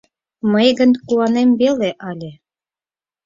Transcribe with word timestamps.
Мый 0.51 0.69
гын 0.79 0.91
куанем 1.07 1.49
веле 1.61 1.89
ыле. 2.11 2.31